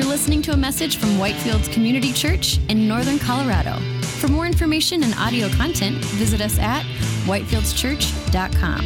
[0.00, 3.78] You're listening to a message from Whitefields Community Church in Northern Colorado.
[4.00, 6.84] For more information and audio content, visit us at
[7.26, 8.80] whitefieldschurch.com.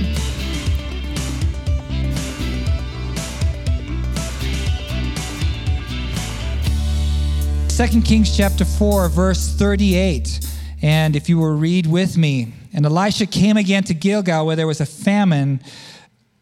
[7.68, 10.40] Second Kings chapter 4, verse 38.
[10.82, 14.66] And if you will read with me, and Elisha came again to Gilgal where there
[14.66, 15.60] was a famine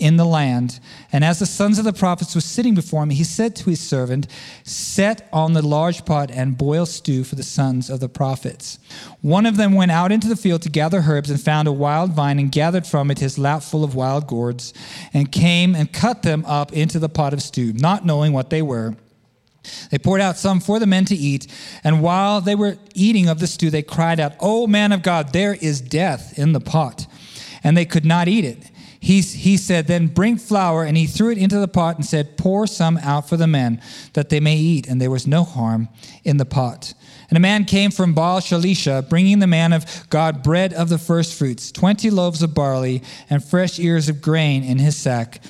[0.03, 0.81] in the land.
[1.13, 3.81] And as the sons of the prophets were sitting before him, he said to his
[3.81, 4.27] servant,
[4.65, 8.81] Set on the large pot and boil stew for the sons of the prophets.
[9.21, 12.13] One of them went out into the field to gather herbs and found a wild
[12.13, 14.75] vine and gathered from it his lap full of wild gourds
[15.15, 18.63] and came and cut them up into the pot of stew, not knowing what they
[18.63, 18.97] were.
[19.91, 21.47] They poured out some for the men to eat,
[21.85, 25.33] and while they were eating of the stew, they cried out, O man of God,
[25.33, 27.07] there is death in the pot.
[27.63, 28.72] And they could not eat it.
[29.03, 32.37] He, he said, Then bring flour, and he threw it into the pot and said,
[32.37, 34.87] Pour some out for the men, that they may eat.
[34.87, 35.89] And there was no harm
[36.23, 36.95] in the pot.
[37.29, 40.99] And a man came from Baal Shalisha, bringing the man of God bread of the
[40.99, 45.43] firstfruits, twenty loaves of barley, and fresh ears of grain in his sack.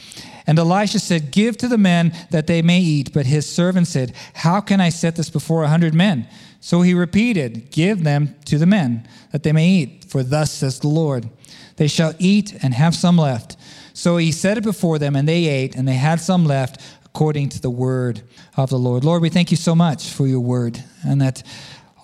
[0.46, 3.12] And Elisha said, Give to the men that they may eat.
[3.12, 6.28] But his servant said, How can I set this before a hundred men?
[6.60, 10.04] So he repeated, Give them to the men, that they may eat.
[10.08, 11.28] For thus says the Lord.
[11.76, 13.56] They shall eat and have some left.
[13.94, 17.50] So he set it before them, and they ate, and they had some left according
[17.50, 18.22] to the word
[18.56, 19.04] of the Lord.
[19.04, 21.42] Lord, we thank you so much for your word, and that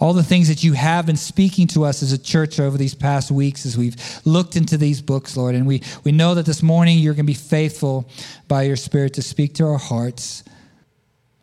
[0.01, 2.95] all the things that you have been speaking to us as a church over these
[2.95, 5.55] past weeks as we've looked into these books, Lord.
[5.55, 8.09] And we, we know that this morning you're going to be faithful
[8.47, 10.45] by your Spirit to speak to our hearts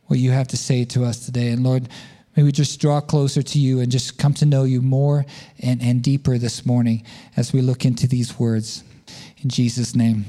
[0.08, 1.50] what you have to say to us today.
[1.50, 1.90] And Lord,
[2.36, 5.26] May we just draw closer to you and just come to know you more
[5.60, 7.06] and, and deeper this morning
[7.38, 8.84] as we look into these words.
[9.42, 10.26] In Jesus' name.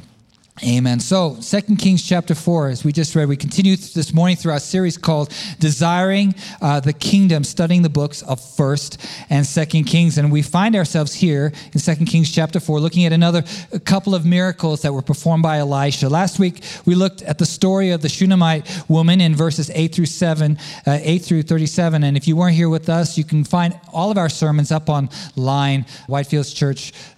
[0.64, 1.00] Amen.
[1.00, 4.58] So, Second Kings chapter 4, as we just read, we continue this morning through our
[4.58, 10.16] series called Desiring uh, the Kingdom, studying the books of 1st and 2nd Kings.
[10.16, 13.45] And we find ourselves here in Second Kings chapter 4, looking at another
[13.84, 16.08] couple of miracles that were performed by Elisha.
[16.08, 20.06] Last week, we looked at the story of the Shunammite woman in verses 8 through
[20.06, 20.56] 7,
[20.86, 22.02] uh, 8 through 37.
[22.02, 24.89] And if you weren't here with us, you can find all of our sermons up
[24.89, 25.84] online,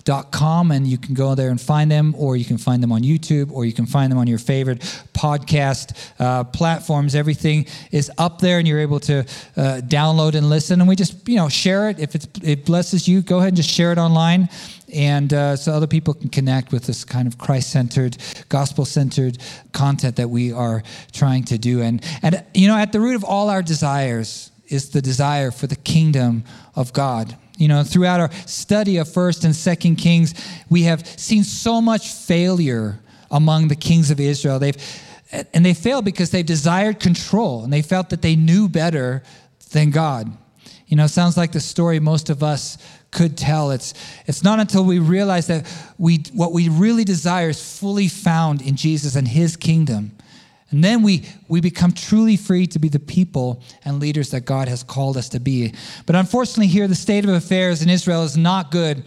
[0.09, 3.03] whitefieldschurch.com, and you can go there and find them, or you can find them on
[3.03, 4.81] YouTube or you can find them on your favorite
[5.13, 7.15] podcast uh, platforms.
[7.15, 10.81] Everything is up there, and you're able to uh, download and listen.
[10.81, 11.99] And we just, you know, share it.
[11.99, 14.49] If it blesses you, go ahead and just share it online.
[14.95, 18.17] And uh, so other people can connect with this kind of Christ centered,
[18.49, 19.37] gospel centered
[19.73, 20.83] content that we are
[21.13, 21.83] trying to do.
[21.83, 25.67] And, and, you know, at the root of all our desires is the desire for
[25.67, 26.45] the kingdom
[26.75, 27.37] of God.
[27.59, 30.33] You know, throughout our study of First and Second Kings,
[30.71, 34.61] we have seen so much failure among the kings of Israel.
[34.61, 34.77] They've,
[35.53, 39.25] and they failed because they desired control and they felt that they knew better
[39.73, 40.31] than God.
[40.87, 42.79] You know, sounds like the story most of us
[43.11, 43.73] could tell.
[43.73, 43.93] It's,
[44.27, 45.67] it's not until we realize that
[45.99, 50.13] we, what we really desire is fully found in Jesus and his kingdom.
[50.71, 54.69] And then we, we become truly free to be the people and leaders that God
[54.69, 55.73] has called us to be.
[56.05, 59.05] But unfortunately, here, the state of affairs in Israel is not good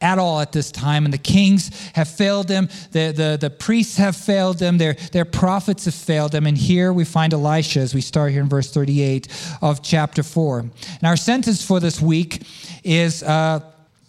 [0.00, 1.04] at all at this time.
[1.04, 5.24] And the kings have failed them, the, the, the priests have failed them, their, their
[5.24, 6.46] prophets have failed them.
[6.46, 9.28] And here we find Elisha as we start here in verse 38
[9.62, 10.58] of chapter 4.
[10.60, 10.72] And
[11.04, 12.42] our sentence for this week
[12.84, 13.60] is uh,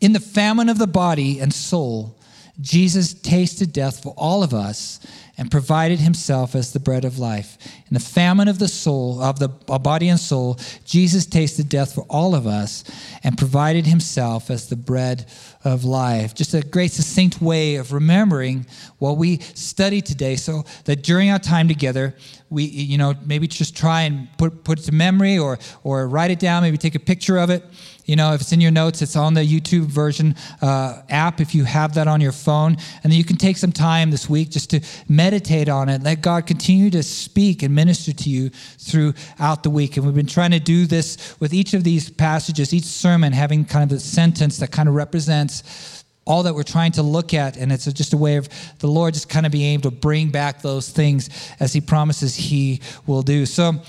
[0.02, 2.16] In the famine of the body and soul,
[2.60, 5.00] Jesus tasted death for all of us
[5.38, 7.58] and provided himself as the bread of life.
[7.88, 12.06] In the famine of the soul, of the body and soul, Jesus tasted death for
[12.10, 12.84] all of us
[13.24, 15.28] and provided himself as the bread
[15.64, 16.34] of life.
[16.34, 18.66] Just a great succinct way of remembering
[18.98, 22.16] what we studied today so that during our time together,
[22.50, 26.32] we, you know, maybe just try and put, put it to memory or, or write
[26.32, 27.64] it down, maybe take a picture of it.
[28.08, 31.54] You know, if it's in your notes, it's on the YouTube version uh, app if
[31.54, 32.78] you have that on your phone.
[33.04, 34.80] And then you can take some time this week just to
[35.10, 36.02] meditate on it.
[36.02, 38.50] Let God continue to speak and minister to you
[38.80, 39.98] throughout the week.
[39.98, 43.66] And we've been trying to do this with each of these passages, each sermon having
[43.66, 47.58] kind of a sentence that kind of represents all that we're trying to look at.
[47.58, 48.48] And it's just a way of
[48.80, 52.36] the Lord just kind of being able to bring back those things as He promises
[52.36, 53.46] He will do.
[53.46, 53.82] So,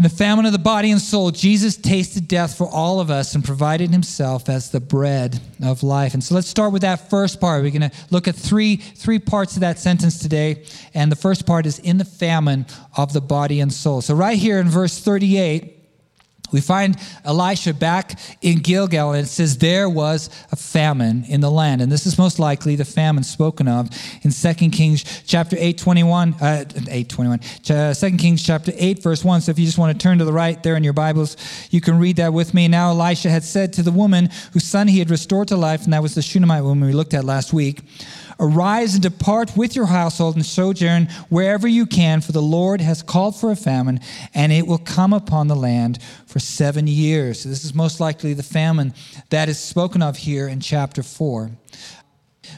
[0.00, 3.34] in the famine of the body and soul, Jesus tasted death for all of us
[3.34, 6.14] and provided himself as the bread of life.
[6.14, 7.62] And so let's start with that first part.
[7.62, 10.64] We're going to look at three, three parts of that sentence today.
[10.94, 12.64] And the first part is in the famine
[12.96, 14.00] of the body and soul.
[14.00, 15.79] So, right here in verse 38,
[16.52, 21.50] we find Elisha back in Gilgal, and it says there was a famine in the
[21.50, 21.80] land.
[21.80, 23.88] And this is most likely the famine spoken of
[24.22, 29.24] in 2 Kings chapter 8, 21, uh, 8, 21, uh, 2 Kings chapter 8, verse
[29.24, 29.40] 1.
[29.42, 31.36] So if you just want to turn to the right there in your Bibles,
[31.70, 32.68] you can read that with me.
[32.68, 35.92] Now Elisha had said to the woman whose son he had restored to life, and
[35.92, 37.80] that was the Shunammite woman we looked at last week,
[38.40, 43.02] Arise and depart with your household and sojourn wherever you can, for the Lord has
[43.02, 44.00] called for a famine,
[44.32, 45.98] and it will come upon the land
[46.30, 47.42] for seven years.
[47.42, 48.94] This is most likely the famine
[49.30, 51.50] that is spoken of here in chapter 4.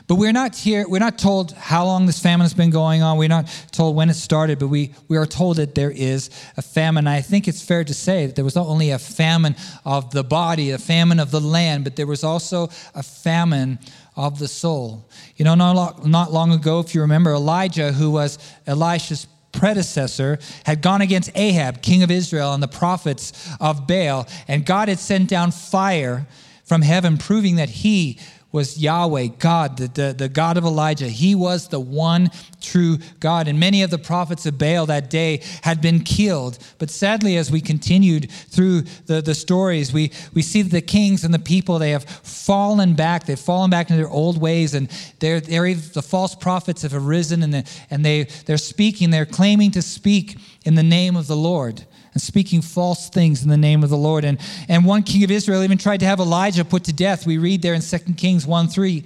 [0.07, 3.17] But we're not here, we're not told how long this famine has been going on.
[3.17, 6.63] We're not told when it started, but we, we are told that there is a
[6.63, 7.07] famine.
[7.07, 10.23] I think it's fair to say that there was not only a famine of the
[10.23, 13.79] body, a famine of the land, but there was also a famine
[14.17, 15.09] of the soul.
[15.37, 20.83] You know, not, not long ago, if you remember, Elijah, who was Elisha's predecessor, had
[20.83, 25.29] gone against Ahab, king of Israel, and the prophets of Baal, and God had sent
[25.29, 26.27] down fire
[26.65, 28.19] from heaven, proving that he
[28.53, 31.09] was Yahweh, God, the, the, the, God of Elijah.
[31.09, 33.49] He was the one true God.
[33.49, 36.59] And many of the prophets of Baal that day had been killed.
[36.79, 41.25] But sadly, as we continued through the, the stories, we, we see that the kings
[41.25, 43.25] and the people, they have fallen back.
[43.25, 44.75] They've fallen back into their old ways.
[44.75, 49.27] And they're, they're, the false prophets have arisen and, the, and they, they're speaking, they're
[49.27, 53.57] claiming to speak in the name of the Lord and speaking false things in the
[53.57, 54.25] name of the Lord.
[54.25, 54.39] And,
[54.69, 57.27] and one king of Israel even tried to have Elijah put to death.
[57.27, 59.05] We read there in 2 Kings 1 3.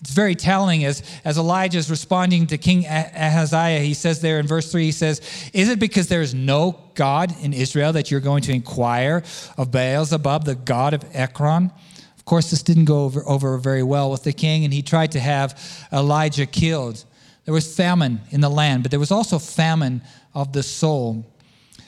[0.00, 3.80] It's very telling as, as Elijah is responding to King Ahaziah.
[3.80, 5.20] He says there in verse 3, he says,
[5.52, 9.22] Is it because there is no God in Israel that you're going to inquire
[9.58, 11.70] of Beelzebub, the God of Ekron?
[12.16, 15.12] Of course, this didn't go over, over very well with the king, and he tried
[15.12, 17.04] to have Elijah killed.
[17.44, 20.00] There was famine in the land, but there was also famine
[20.34, 21.26] of the soul.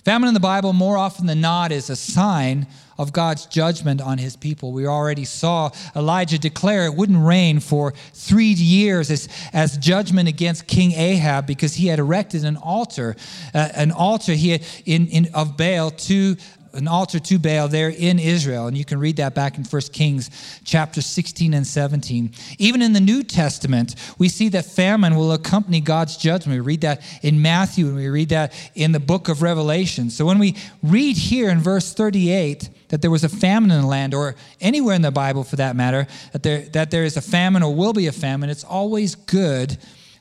[0.04, 2.66] Famine in the Bible, more often than not, is a sign
[2.98, 4.72] of God's judgment on his people.
[4.72, 10.66] We already saw Elijah declare it wouldn't rain for three years as, as judgment against
[10.66, 13.14] King Ahab because he had erected an altar,
[13.54, 16.36] uh, an altar he had in, in, of Baal to
[16.74, 18.66] an altar to Baal there in Israel.
[18.66, 20.30] And you can read that back in 1 Kings
[20.64, 22.32] chapter 16 and 17.
[22.58, 26.56] Even in the New Testament, we see that famine will accompany God's judgment.
[26.58, 30.10] We read that in Matthew and we read that in the book of Revelation.
[30.10, 33.86] So when we read here in verse 38 that there was a famine in the
[33.86, 37.22] land, or anywhere in the Bible for that matter, that there, that there is a
[37.22, 39.78] famine or will be a famine, it's always good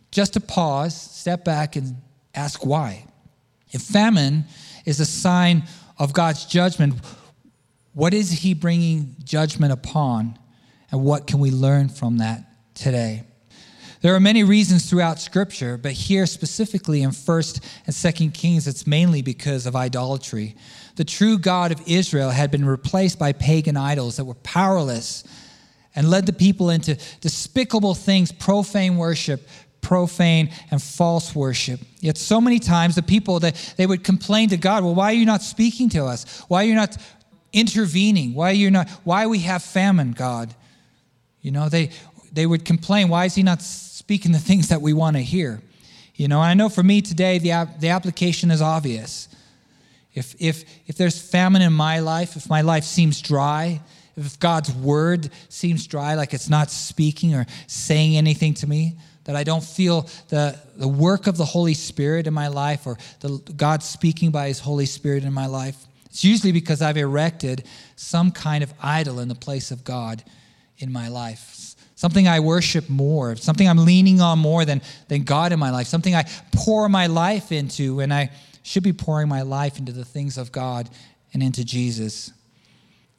[0.09, 1.97] just to pause, step back, and
[2.33, 3.05] ask why.
[3.71, 4.45] If famine
[4.85, 5.63] is a sign
[6.01, 6.95] of God's judgment,
[7.93, 10.35] what is He bringing judgment upon?
[10.91, 12.43] And what can we learn from that
[12.73, 13.23] today?
[14.01, 18.87] There are many reasons throughout Scripture, but here specifically in 1st and 2nd Kings, it's
[18.87, 20.55] mainly because of idolatry.
[20.95, 25.23] The true God of Israel had been replaced by pagan idols that were powerless
[25.93, 29.47] and led the people into despicable things, profane worship,
[29.81, 31.79] profane and false worship.
[31.99, 35.15] Yet so many times the people that they would complain to God, well, why are
[35.15, 36.43] you not speaking to us?
[36.47, 36.97] Why are you not
[37.53, 38.33] intervening?
[38.33, 40.53] Why are you not why we have famine, God?
[41.41, 41.91] You know, they
[42.31, 45.61] they would complain, why is he not speaking the things that we want to hear?
[46.15, 49.27] You know, I know for me today the the application is obvious.
[50.13, 53.81] If if if there's famine in my life, if my life seems dry,
[54.17, 58.97] if God's word seems dry, like it's not speaking or saying anything to me,
[59.31, 62.97] that I don't feel the, the work of the Holy Spirit in my life or
[63.21, 67.63] the, God speaking by His Holy Spirit in my life, it's usually because I've erected
[67.95, 70.21] some kind of idol in the place of God
[70.79, 71.75] in my life.
[71.95, 75.87] Something I worship more, something I'm leaning on more than, than God in my life,
[75.87, 78.31] something I pour my life into when I
[78.63, 80.89] should be pouring my life into the things of God
[81.33, 82.33] and into Jesus.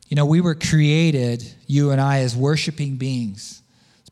[0.08, 3.61] You know, we were created, you and I, as worshiping beings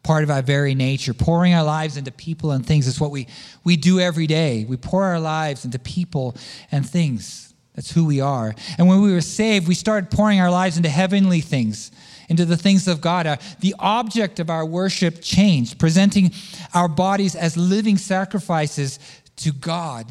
[0.02, 1.14] part of our very nature.
[1.14, 3.26] Pouring our lives into people and things is what we,
[3.64, 4.64] we do every day.
[4.68, 6.36] We pour our lives into people
[6.72, 7.54] and things.
[7.74, 8.54] That's who we are.
[8.78, 11.92] And when we were saved, we started pouring our lives into heavenly things,
[12.28, 13.26] into the things of God.
[13.26, 16.32] Uh, the object of our worship changed, presenting
[16.74, 18.98] our bodies as living sacrifices
[19.36, 20.10] to God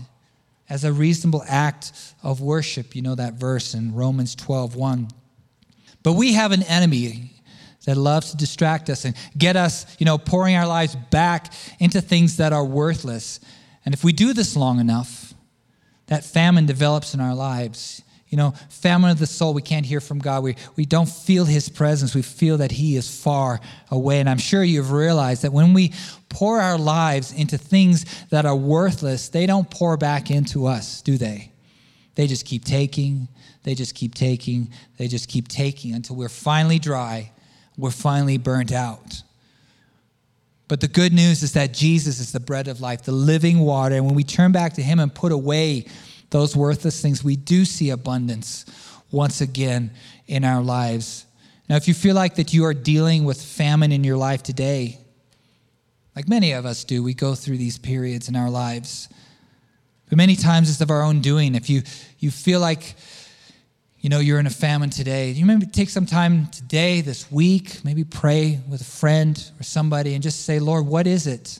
[0.69, 1.91] as a reasonable act
[2.23, 2.95] of worship.
[2.95, 5.07] You know that verse in Romans 12 1.
[6.01, 7.33] But we have an enemy
[7.89, 12.01] that loves to distract us and get us, you know, pouring our lives back into
[12.01, 13.39] things that are worthless.
[13.83, 15.33] And if we do this long enough,
[16.05, 18.03] that famine develops in our lives.
[18.27, 20.43] You know, famine of the soul, we can't hear from God.
[20.43, 22.13] We, we don't feel His presence.
[22.13, 24.19] We feel that He is far away.
[24.19, 25.93] And I'm sure you've realized that when we
[26.29, 31.17] pour our lives into things that are worthless, they don't pour back into us, do
[31.17, 31.51] they?
[32.19, 33.29] they just keep taking,
[33.63, 37.31] they just keep taking, they just keep taking until we're finally dry,
[37.79, 39.21] we're finally burnt out.
[40.67, 43.95] But the good news is that Jesus is the bread of life, the living water.
[43.95, 45.85] And when we turn back to Him and put away
[46.29, 48.65] those worthless things, we do see abundance
[49.11, 49.91] once again
[50.27, 51.25] in our lives.
[51.67, 54.99] Now, if you feel like that you are dealing with famine in your life today,
[56.15, 59.09] like many of us do, we go through these periods in our lives.
[60.09, 61.55] But many times it's of our own doing.
[61.55, 61.81] If you,
[62.19, 62.95] you feel like
[64.01, 67.83] you know you're in a famine today, you maybe take some time today, this week,
[67.83, 71.59] maybe pray with a friend or somebody and just say, Lord, what is it?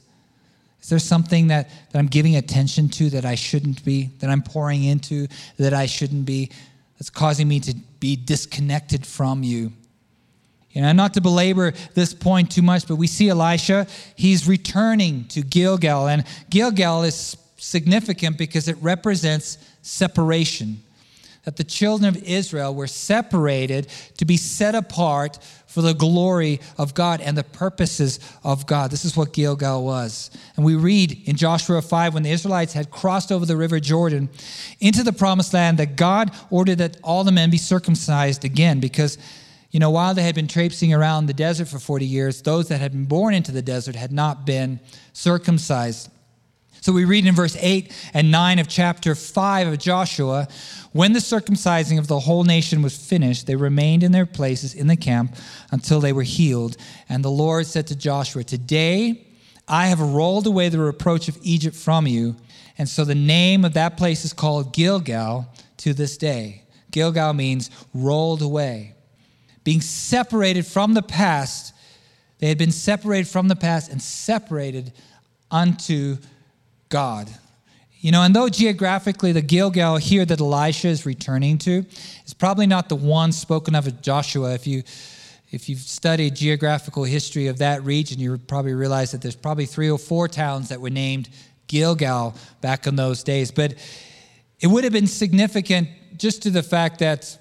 [0.81, 4.41] Is there something that, that I'm giving attention to that I shouldn't be, that I'm
[4.41, 5.27] pouring into
[5.58, 6.51] that I shouldn't be,
[6.98, 9.74] that's causing me to be disconnected from you?
[10.72, 15.25] You know, not to belabor this point too much, but we see Elisha, he's returning
[15.29, 16.08] to Gilgal.
[16.08, 20.81] And Gilgal is significant because it represents separation.
[21.46, 26.93] That the children of Israel were separated to be set apart for the glory of
[26.93, 28.91] God and the purposes of God.
[28.91, 30.31] This is what Gilgal was.
[30.55, 34.29] And we read in Joshua 5 when the Israelites had crossed over the river Jordan
[34.79, 39.17] into the promised land that God ordered that all the men be circumcised again because
[39.72, 42.79] you know, while they had been traipsing around the desert for 40 years, those that
[42.79, 44.79] had been born into the desert had not been
[45.13, 46.10] circumcised.
[46.81, 50.48] So we read in verse 8 and 9 of chapter 5 of Joshua
[50.91, 54.88] when the circumcising of the whole nation was finished, they remained in their places in
[54.88, 55.36] the camp
[55.71, 56.77] until they were healed.
[57.07, 59.27] And the Lord said to Joshua, Today
[59.67, 62.36] I have rolled away the reproach of Egypt from you.
[62.77, 66.63] And so the name of that place is called Gilgal to this day.
[66.89, 68.95] Gilgal means rolled away
[69.63, 71.75] being separated from the past.
[72.39, 74.93] They had been separated from the past and separated
[75.51, 76.17] unto
[76.89, 77.29] God.
[78.01, 81.86] You know, and though geographically the Gilgal here that Elisha is returning to
[82.25, 84.84] is probably not the one spoken of in Joshua, if you
[85.51, 89.89] if you've studied geographical history of that region, you probably realize that there's probably three
[89.89, 91.27] or four towns that were named
[91.67, 93.50] Gilgal back in those days.
[93.50, 93.74] But
[94.60, 97.36] it would have been significant just to the fact that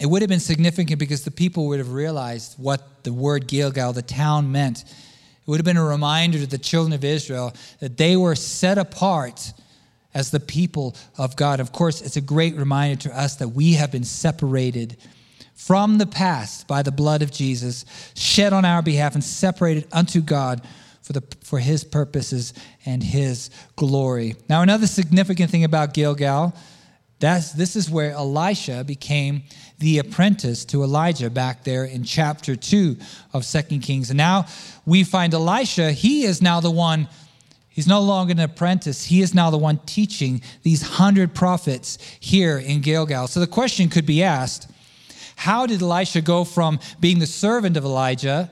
[0.00, 3.92] it would have been significant because the people would have realized what the word Gilgal,
[3.92, 4.84] the town, meant.
[5.42, 8.78] It would have been a reminder to the children of Israel that they were set
[8.78, 9.52] apart
[10.14, 11.60] as the people of God.
[11.60, 14.96] Of course, it's a great reminder to us that we have been separated
[15.54, 20.20] from the past by the blood of Jesus, shed on our behalf and separated unto
[20.20, 20.62] God
[21.02, 22.54] for, the, for his purposes
[22.86, 24.36] and his glory.
[24.48, 26.54] Now, another significant thing about Gilgal,
[27.18, 29.42] that's, this is where Elisha became
[29.80, 32.96] the apprentice to Elijah back there in chapter 2
[33.32, 34.10] of Second Kings.
[34.10, 34.46] And now
[34.86, 37.08] we find Elisha, he is now the one,
[37.70, 42.58] he's no longer an apprentice, he is now the one teaching these hundred prophets here
[42.58, 43.26] in Gilgal.
[43.26, 44.70] So the question could be asked
[45.34, 48.50] how did Elisha go from being the servant of Elijah?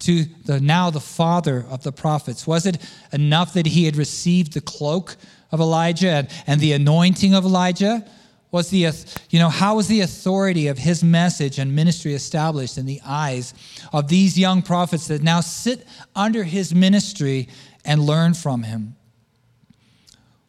[0.00, 2.46] To the now the father of the prophets?
[2.46, 2.76] Was it
[3.10, 5.16] enough that he had received the cloak
[5.50, 8.06] of Elijah and, and the anointing of Elijah?
[8.50, 8.90] Was the
[9.30, 13.54] you know how was the authority of his message and ministry established in the eyes
[13.92, 17.48] of these young prophets that now sit under his ministry
[17.84, 18.96] and learn from him?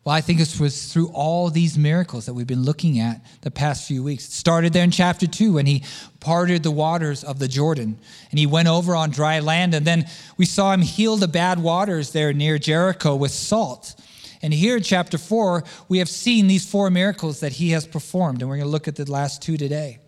[0.03, 3.51] Well i think it was through all these miracles that we've been looking at the
[3.51, 4.27] past few weeks.
[4.27, 5.83] It started there in chapter 2 when he
[6.19, 7.99] parted the waters of the jordan
[8.29, 9.73] and he went over on dry land.
[9.73, 10.05] And then
[10.37, 13.95] we saw him heal the bad waters there near jericho with salt
[14.41, 18.41] and here in chapter 4, we have seen these four miracles that he has performed,
[18.41, 19.99] and we're going to look at the last two today.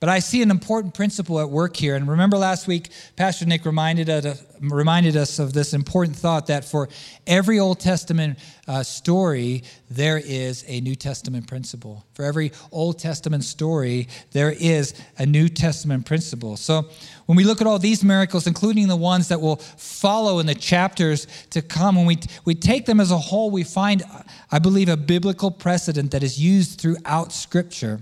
[0.00, 1.96] But I see an important principle at work here.
[1.96, 6.64] And remember last week, Pastor Nick reminded us, reminded us of this important thought that
[6.64, 6.88] for
[7.26, 8.38] every Old Testament
[8.68, 12.04] uh, story, there is a New Testament principle.
[12.14, 16.56] For every Old Testament story, there is a New Testament principle.
[16.56, 16.88] So
[17.26, 20.54] when we look at all these miracles, including the ones that will follow in the
[20.54, 24.04] chapters to come, when we, we take them as a whole, we find,
[24.52, 28.00] I believe, a biblical precedent that is used throughout Scripture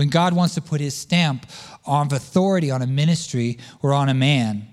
[0.00, 1.44] when God wants to put his stamp
[1.84, 4.66] of authority on a ministry or on a man.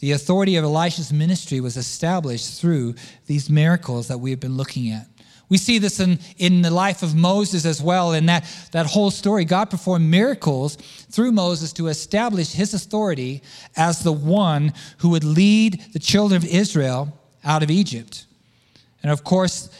[0.00, 4.90] The authority of Elisha's ministry was established through these miracles that we have been looking
[4.90, 5.06] at.
[5.48, 8.12] We see this in, in the life of Moses as well.
[8.12, 13.40] In that, that whole story, God performed miracles through Moses to establish his authority
[13.78, 18.26] as the one who would lead the children of Israel out of Egypt.
[19.02, 19.70] And of course,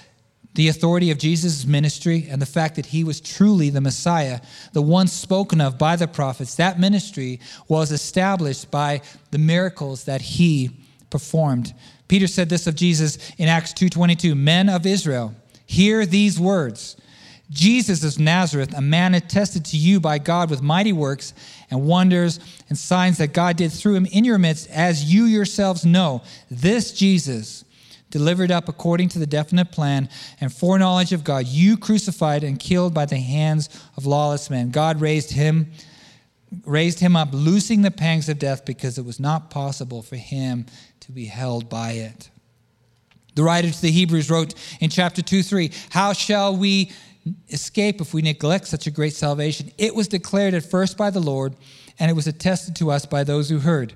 [0.54, 4.40] the authority of Jesus' ministry and the fact that he was truly the Messiah,
[4.73, 10.20] the one spoken of by the prophets, that ministry was established by the miracles that
[10.20, 10.70] he
[11.11, 11.75] performed.
[12.08, 15.34] Peter said this of Jesus in Acts 2:22, "Men of Israel,
[15.66, 16.96] hear these words.
[17.50, 21.34] Jesus of Nazareth, a man attested to you by God with mighty works
[21.70, 25.84] and wonders and signs that God did through him in your midst, as you yourselves
[25.84, 26.23] know.
[26.50, 27.64] This Jesus,
[28.14, 30.09] delivered up according to the definite plan
[30.40, 34.71] and foreknowledge of God, you crucified and killed by the hands of lawless men.
[34.71, 35.73] God raised him
[36.64, 40.64] raised him up, loosing the pangs of death because it was not possible for him
[41.00, 42.30] to be held by it.
[43.35, 46.92] The writer to the Hebrews wrote in chapter 2 3, How shall we
[47.49, 49.73] escape if we neglect such a great salvation?
[49.78, 51.56] It was declared at first by the Lord,
[51.99, 53.94] and it was attested to us by those who heard.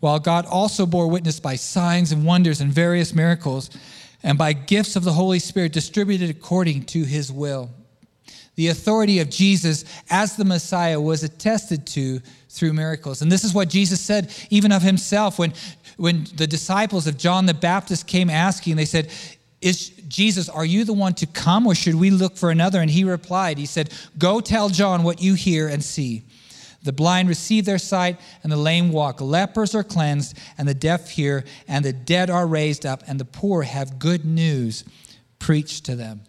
[0.00, 3.70] While God also bore witness by signs and wonders and various miracles,
[4.22, 7.70] and by gifts of the Holy Spirit distributed according to his will.
[8.56, 13.20] The authority of Jesus as the Messiah was attested to through miracles.
[13.20, 15.52] And this is what Jesus said even of himself when,
[15.96, 19.10] when the disciples of John the Baptist came asking, they said,
[19.60, 22.80] is Jesus, are you the one to come or should we look for another?
[22.80, 26.22] And he replied, He said, Go tell John what you hear and see.
[26.84, 29.20] The blind receive their sight, and the lame walk.
[29.20, 33.24] Lepers are cleansed, and the deaf hear, and the dead are raised up, and the
[33.24, 34.84] poor have good news
[35.38, 36.22] preached to them.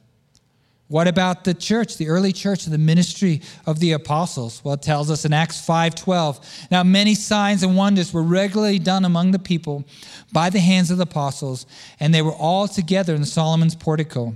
[0.88, 4.62] What about the church, the early church, the ministry of the apostles?
[4.64, 6.40] Well, it tells us in Acts 5:12.
[6.70, 9.84] Now many signs and wonders were regularly done among the people
[10.32, 11.66] by the hands of the apostles,
[12.00, 14.36] and they were all together in Solomon's portico.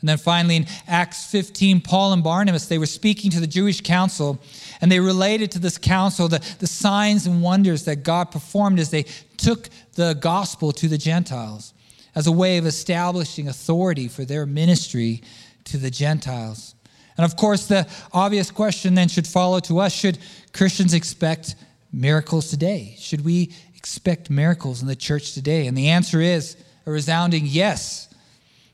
[0.00, 3.82] And then finally, in Acts 15, Paul and Barnabas, they were speaking to the Jewish
[3.82, 4.40] council,
[4.80, 8.90] and they related to this council the, the signs and wonders that God performed as
[8.90, 9.04] they
[9.36, 11.74] took the gospel to the Gentiles
[12.14, 15.22] as a way of establishing authority for their ministry
[15.64, 16.74] to the Gentiles.
[17.16, 20.18] And of course, the obvious question then should follow to us should
[20.52, 21.54] Christians expect
[21.92, 22.96] miracles today?
[22.98, 25.66] Should we expect miracles in the church today?
[25.66, 28.09] And the answer is a resounding yes.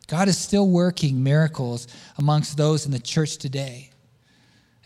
[0.06, 1.88] God is still working miracles
[2.18, 3.90] amongst those in the church today.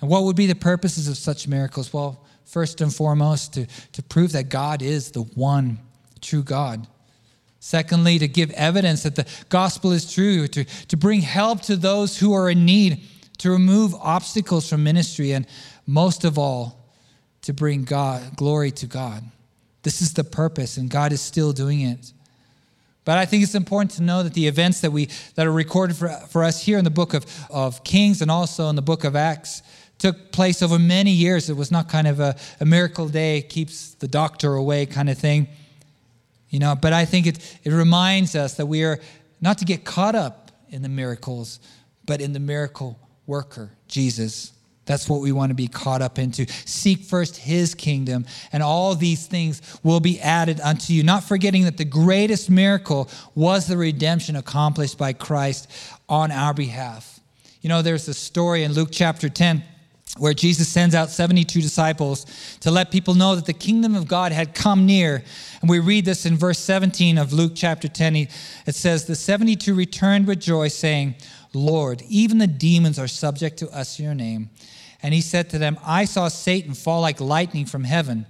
[0.00, 1.92] And what would be the purposes of such miracles?
[1.92, 5.78] Well, first and foremost, to, to prove that God is the one
[6.20, 6.86] true God.
[7.60, 12.18] Secondly, to give evidence that the gospel is true, to, to bring help to those
[12.18, 13.02] who are in need,
[13.38, 15.46] to remove obstacles from ministry, and
[15.86, 16.78] most of all,
[17.42, 19.22] to bring God glory to God.
[19.82, 22.12] This is the purpose, and God is still doing it.
[23.10, 25.96] But I think it's important to know that the events that we that are recorded
[25.96, 29.02] for, for us here in the book of, of Kings and also in the book
[29.02, 29.64] of Acts
[29.98, 31.50] took place over many years.
[31.50, 35.18] It was not kind of a, a miracle day, keeps the doctor away kind of
[35.18, 35.48] thing.
[36.50, 39.00] You know, but I think it, it reminds us that we are
[39.40, 41.58] not to get caught up in the miracles,
[42.06, 42.96] but in the miracle
[43.26, 44.52] worker, Jesus.
[44.90, 46.50] That's what we want to be caught up into.
[46.66, 51.04] Seek first his kingdom, and all these things will be added unto you.
[51.04, 55.70] Not forgetting that the greatest miracle was the redemption accomplished by Christ
[56.08, 57.20] on our behalf.
[57.60, 59.62] You know, there's a story in Luke chapter 10
[60.18, 62.26] where Jesus sends out 72 disciples
[62.58, 65.22] to let people know that the kingdom of God had come near.
[65.60, 68.16] And we read this in verse 17 of Luke chapter 10.
[68.16, 68.30] It
[68.74, 71.14] says, The 72 returned with joy, saying,
[71.54, 74.50] Lord, even the demons are subject to us in your name.
[75.02, 78.26] And he said to them, I saw Satan fall like lightning from heaven.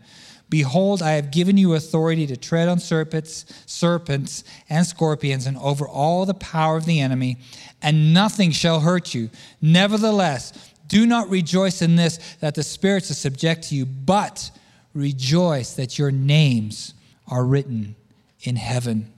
[0.49, 5.87] Behold, I have given you authority to tread on serpents, serpents and scorpions, and over
[5.87, 7.39] all the power of the enemy,
[7.81, 9.31] and nothing shall hurt you.
[9.63, 10.53] Nevertheless,
[10.89, 14.51] do not rejoice in this that the spirits are subject to you, but
[14.93, 16.95] rejoice that your names
[17.29, 17.95] are written
[18.43, 19.13] in heaven.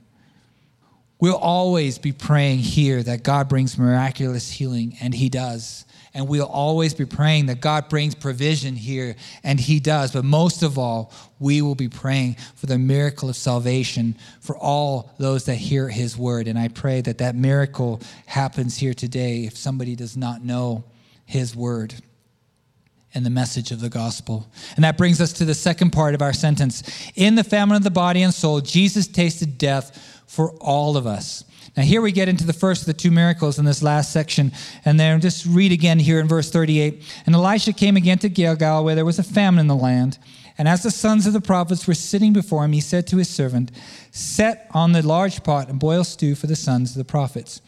[1.18, 5.86] We'll always be praying here that God brings miraculous healing, and He does.
[6.14, 10.12] And we'll always be praying that God brings provision here, and He does.
[10.12, 15.10] But most of all, we will be praying for the miracle of salvation for all
[15.18, 16.48] those that hear His word.
[16.48, 20.84] And I pray that that miracle happens here today if somebody does not know
[21.24, 21.94] His word
[23.14, 24.46] and the message of the gospel.
[24.76, 26.82] And that brings us to the second part of our sentence.
[27.14, 31.44] In the famine of the body and soul, Jesus tasted death for all of us.
[31.76, 34.52] Now, here we get into the first of the two miracles in this last section.
[34.84, 37.02] And then just read again here in verse 38.
[37.24, 40.18] And Elisha came again to Gilgal, where there was a famine in the land.
[40.58, 43.28] And as the sons of the prophets were sitting before him, he said to his
[43.28, 43.70] servant,
[44.10, 47.62] Set on the large pot and boil stew for the sons of the prophets.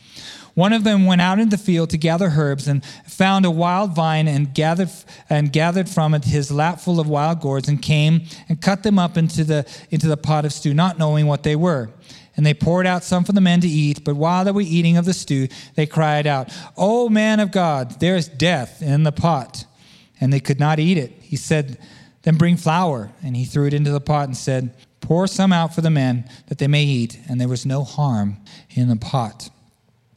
[0.53, 3.95] One of them went out into the field to gather herbs and found a wild
[3.95, 4.91] vine and gathered
[5.29, 9.17] and gathered from it his lapful of wild gourds and came and cut them up
[9.17, 11.91] into the into the pot of stew, not knowing what they were.
[12.37, 14.97] And they poured out some for the men to eat, but while they were eating
[14.97, 19.13] of the stew, they cried out, "O man of God, there is death in the
[19.13, 19.65] pot."
[20.21, 21.13] And they could not eat it.
[21.21, 21.79] He said,
[22.23, 24.71] "Then bring flour." And he threw it into the pot and said,
[25.01, 28.39] "Pour some out for the men that they may eat." And there was no harm
[28.71, 29.51] in the pot.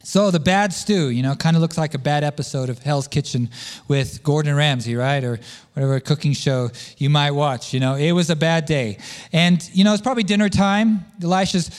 [0.02, 3.06] So the bad stew, you know, kind of looks like a bad episode of Hell's
[3.06, 3.50] Kitchen
[3.88, 5.22] with Gordon Ramsay, right?
[5.22, 5.38] Or
[5.74, 7.74] whatever cooking show you might watch.
[7.74, 8.96] You know, it was a bad day.
[9.34, 11.04] And, you know, it's probably dinner time.
[11.22, 11.70] Elisha's,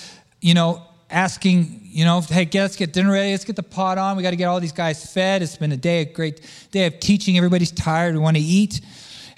[0.42, 3.32] you know, asking, you know, hey, let's get dinner ready.
[3.32, 4.16] Let's get the pot on.
[4.16, 5.42] We got to get all these guys fed.
[5.42, 7.38] It's been a day, a great day of teaching.
[7.38, 8.14] Everybody's tired.
[8.14, 8.82] We want to eat.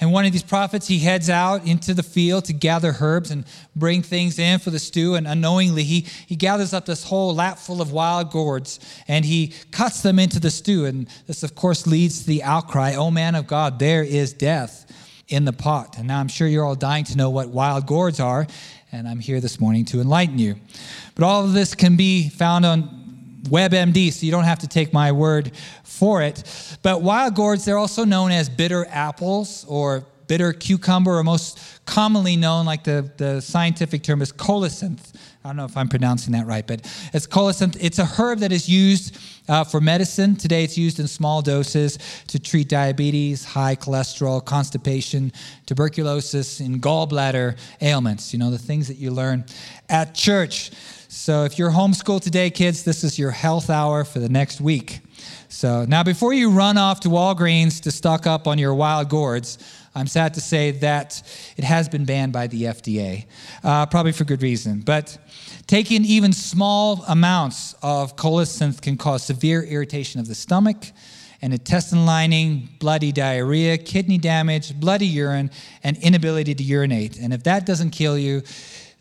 [0.02, 3.46] And one of these prophets, he heads out into the field to gather herbs and
[3.76, 5.14] bring things in for the stew.
[5.14, 9.54] And unknowingly, he, he gathers up this whole lap full of wild gourds and he
[9.70, 10.86] cuts them into the stew.
[10.86, 14.92] And this, of course, leads to the outcry, Oh, man of God, there is death
[15.28, 16.00] in the pot.
[16.00, 18.48] And now I'm sure you're all dying to know what wild gourds are.
[18.94, 20.58] And I'm here this morning to enlighten you.
[21.16, 22.90] But all of this can be found on
[23.44, 25.54] WebMD, so you don't have to take my word
[25.86, 26.44] for it.
[26.82, 32.36] But wild gourds, they're also known as bitter apples or bitter cucumber, or most commonly
[32.36, 35.14] known, like the, the scientific term is colocynth.
[35.44, 36.82] I don't know if I'm pronouncing that right, but
[37.14, 37.76] it's colocynth.
[37.82, 39.18] It's a herb that is used
[39.50, 40.36] uh, for medicine.
[40.36, 45.32] Today it's used in small doses to treat diabetes, high cholesterol, constipation,
[45.66, 48.34] tuberculosis, and gallbladder ailments.
[48.34, 49.44] You know, the things that you learn
[49.90, 50.70] at church.
[51.08, 55.00] So if you're homeschooled today, kids, this is your health hour for the next week.
[55.50, 59.58] So now, before you run off to Walgreens to stock up on your wild gourds,
[59.94, 61.22] I'm sad to say that
[61.58, 63.26] it has been banned by the FDA,
[63.64, 64.80] uh, probably for good reason.
[64.80, 65.18] But
[65.68, 70.86] taking even small amounts of colocynth can cause severe irritation of the stomach,
[71.42, 75.50] and intestine lining, bloody diarrhea, kidney damage, bloody urine,
[75.84, 77.18] and inability to urinate.
[77.18, 78.44] And if that doesn't kill you,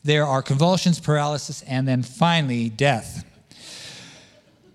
[0.04, 3.24] there are convulsions, paralysis, and then finally death.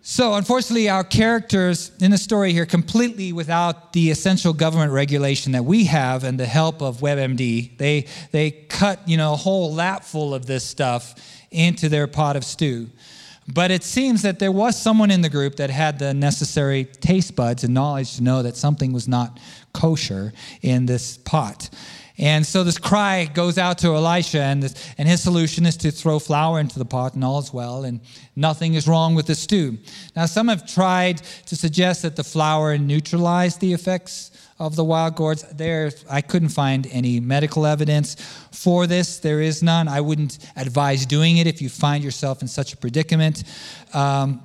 [0.08, 5.66] So, unfortunately, our characters in the story here, completely without the essential government regulation that
[5.66, 10.04] we have and the help of WebMD, they, they cut you know, a whole lap
[10.04, 11.16] full of this stuff
[11.50, 12.88] into their pot of stew.
[13.52, 17.36] But it seems that there was someone in the group that had the necessary taste
[17.36, 19.40] buds and knowledge to know that something was not
[19.74, 21.68] kosher in this pot.
[22.18, 25.92] And so this cry goes out to Elisha, and, this, and his solution is to
[25.92, 28.00] throw flour into the pot, and all is well, and
[28.36, 29.78] nothing is wrong with the stew.
[30.16, 35.16] Now, some have tried to suggest that the flour neutralized the effects of the wild
[35.16, 35.44] gourds.
[35.52, 38.16] There, I couldn't find any medical evidence
[38.52, 39.20] for this.
[39.20, 39.90] There is none.
[39.90, 43.44] I wouldn't advise doing it if you find yourself in such a predicament.
[43.94, 44.42] Um,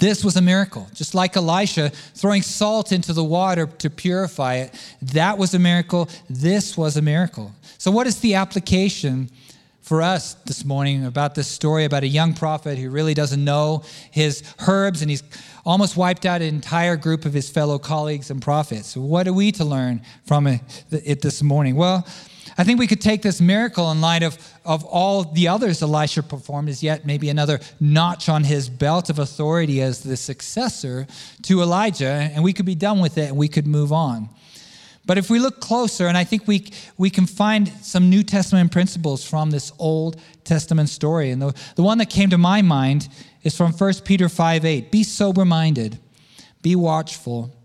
[0.00, 0.88] this was a miracle.
[0.94, 6.08] Just like Elisha throwing salt into the water to purify it, that was a miracle.
[6.28, 7.52] This was a miracle.
[7.78, 9.30] So, what is the application
[9.82, 13.82] for us this morning about this story about a young prophet who really doesn't know
[14.10, 15.22] his herbs and he's
[15.64, 18.96] almost wiped out an entire group of his fellow colleagues and prophets?
[18.96, 21.76] What are we to learn from it this morning?
[21.76, 22.06] Well,
[22.60, 26.22] I think we could take this miracle in light of, of all the others Elisha
[26.22, 31.06] performed as yet maybe another notch on his belt of authority as the successor
[31.44, 34.28] to Elijah, and we could be done with it and we could move on.
[35.06, 38.70] But if we look closer, and I think we, we can find some New Testament
[38.70, 41.30] principles from this Old Testament story.
[41.30, 43.08] And the, the one that came to my mind
[43.42, 44.92] is from 1 Peter 5 8.
[44.92, 45.98] Be sober minded,
[46.60, 47.56] be watchful.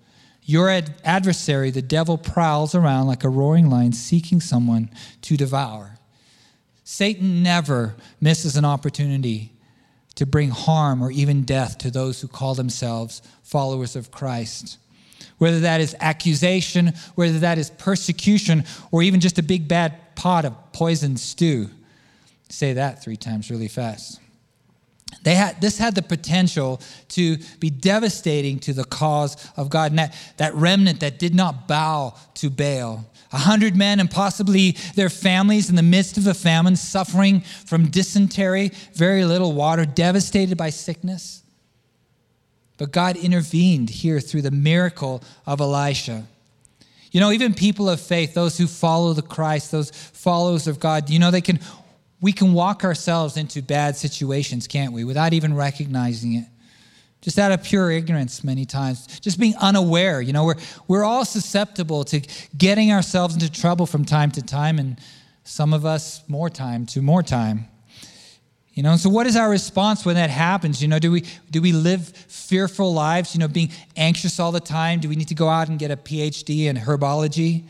[0.46, 5.98] Your ad- adversary, the devil, prowls around like a roaring lion seeking someone to devour.
[6.84, 9.52] Satan never misses an opportunity
[10.14, 14.78] to bring harm or even death to those who call themselves followers of Christ.
[15.40, 20.46] Whether that is accusation, whether that is persecution, or even just a big bad pot
[20.46, 21.70] of poisoned stew.
[22.50, 24.22] Say that three times really fast.
[25.23, 29.91] They had, this had the potential to be devastating to the cause of God.
[29.91, 33.06] And that, that remnant that did not bow to Baal.
[33.32, 37.89] A hundred men and possibly their families in the midst of a famine, suffering from
[37.89, 41.43] dysentery, very little water, devastated by sickness.
[42.78, 46.25] But God intervened here through the miracle of Elisha.
[47.12, 51.10] You know, even people of faith, those who follow the Christ, those followers of God,
[51.10, 51.60] you know, they can
[52.21, 56.45] we can walk ourselves into bad situations, can't we, without even recognizing it?
[57.21, 60.21] Just out of pure ignorance, many times, just being unaware.
[60.21, 60.56] You know, we're,
[60.88, 62.21] we're all susceptible to
[62.58, 64.99] getting ourselves into trouble from time to time, and
[65.43, 67.67] some of us more time to more time.
[68.75, 70.82] You know, so what is our response when that happens?
[70.82, 74.60] You know, do we do we live fearful lives, you know, being anxious all the
[74.60, 74.99] time?
[74.99, 77.63] Do we need to go out and get a PhD in herbology?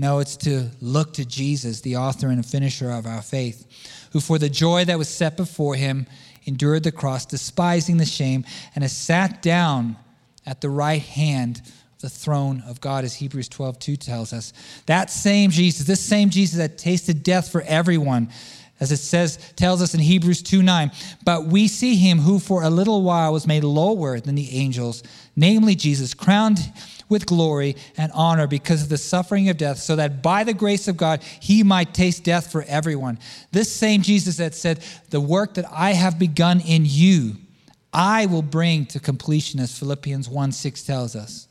[0.00, 3.66] No, it's to look to Jesus, the author and finisher of our faith,
[4.12, 6.06] who for the joy that was set before him
[6.46, 9.98] endured the cross, despising the shame, and has sat down
[10.46, 11.60] at the right hand
[11.96, 14.54] of the throne of God, as Hebrews 12 2 tells us.
[14.86, 18.30] That same Jesus, this same Jesus that tasted death for everyone
[18.80, 20.90] as it says tells us in Hebrews 2 9.
[21.26, 25.02] But we see him who for a little while was made lower than the angels,
[25.36, 26.58] namely Jesus, crowned
[27.10, 30.88] with glory and honor because of the suffering of death, so that by the grace
[30.88, 33.18] of God he might taste death for everyone.
[33.52, 37.36] This same Jesus that said, The work that I have begun in you,
[37.92, 41.48] I will bring to completion, as Philippians 1 6 tells us.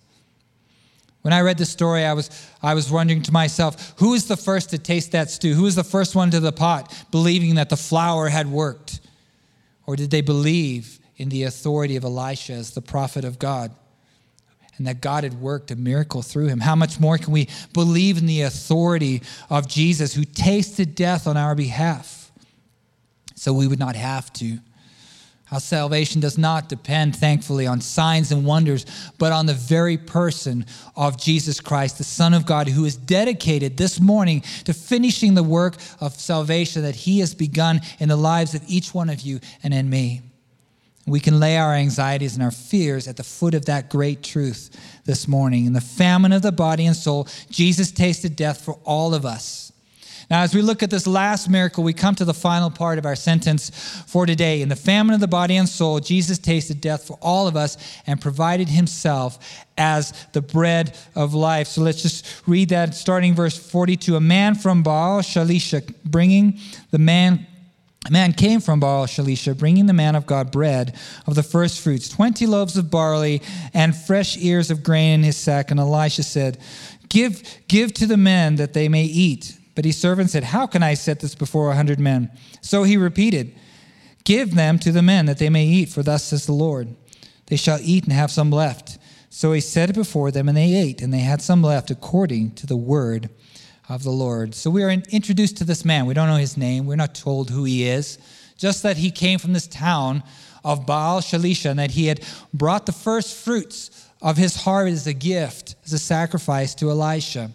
[1.21, 2.29] When I read the story, I was,
[2.63, 5.53] I was wondering to myself, who was the first to taste that stew?
[5.53, 9.01] Who was the first one to the pot, believing that the flour had worked?
[9.85, 13.71] Or did they believe in the authority of Elisha as the prophet of God?
[14.79, 16.61] And that God had worked a miracle through him.
[16.61, 21.37] How much more can we believe in the authority of Jesus who tasted death on
[21.37, 22.31] our behalf
[23.35, 24.59] so we would not have to?
[25.51, 28.85] Our salvation does not depend, thankfully, on signs and wonders,
[29.17, 30.65] but on the very person
[30.95, 35.43] of Jesus Christ, the Son of God, who is dedicated this morning to finishing the
[35.43, 39.39] work of salvation that He has begun in the lives of each one of you
[39.63, 40.21] and in me.
[41.07, 44.69] We can lay our anxieties and our fears at the foot of that great truth
[45.05, 45.65] this morning.
[45.65, 49.69] In the famine of the body and soul, Jesus tasted death for all of us.
[50.29, 53.05] Now, as we look at this last miracle, we come to the final part of
[53.07, 53.71] our sentence
[54.05, 54.61] for today.
[54.61, 57.77] In the famine of the body and soul, Jesus tasted death for all of us
[58.05, 61.67] and provided himself as the bread of life.
[61.67, 64.17] So let's just read that starting verse 42.
[64.17, 66.59] A man from Baal Shalisha bringing
[66.91, 67.47] the man
[68.07, 70.95] a man came from Baal Shalisha, bringing the man of God bread
[71.27, 73.41] of the first fruits, 20 loaves of barley
[73.73, 75.69] and fresh ears of grain in his sack.
[75.69, 76.59] And Elisha said,
[77.09, 79.57] Give, give to the men that they may eat.
[79.75, 82.31] But his servant said, How can I set this before a hundred men?
[82.61, 83.53] So he repeated,
[84.23, 86.95] Give them to the men that they may eat, for thus says the Lord.
[87.47, 88.97] They shall eat and have some left.
[89.29, 92.55] So he set it before them, and they ate, and they had some left according
[92.55, 93.29] to the word
[93.89, 94.53] of the Lord.
[94.53, 96.05] So we are introduced to this man.
[96.05, 98.19] We don't know his name, we're not told who he is,
[98.57, 100.23] just that he came from this town
[100.63, 102.21] of Baal Shalisha, and that he had
[102.53, 107.51] brought the first fruits of his harvest as a gift, as a sacrifice to Elisha.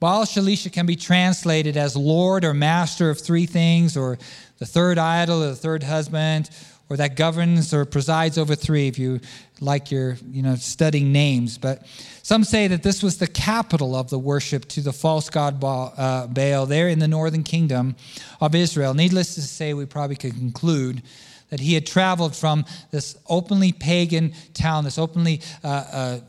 [0.00, 4.18] Baal Shalisha can be translated as Lord or Master of three things, or
[4.58, 6.50] the third idol, or the third husband,
[6.88, 9.20] or that governs or presides over three, if you
[9.60, 11.58] like your, you know, studying names.
[11.58, 11.84] But
[12.22, 15.92] some say that this was the capital of the worship to the false god Baal,
[15.96, 17.96] uh, Baal there in the northern kingdom
[18.40, 18.94] of Israel.
[18.94, 21.02] Needless to say, we probably could conclude
[21.50, 26.20] that he had traveled from this openly pagan town, this openly uh, uh,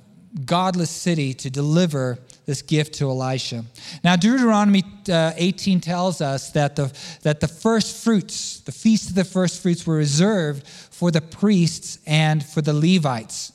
[0.45, 3.63] godless city, to deliver this gift to Elisha.
[4.03, 9.15] Now, Deuteronomy uh, 18 tells us that the, that the first fruits, the feast of
[9.15, 13.51] the first fruits, were reserved for the priests and for the Levites.